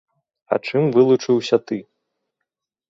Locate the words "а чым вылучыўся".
0.55-1.57